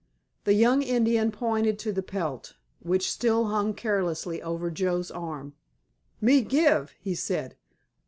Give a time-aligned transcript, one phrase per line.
[0.45, 5.53] The young Indian pointed to the pelt, which still hung carelessly over Joe's arm.
[6.19, 7.55] "Me give," he said.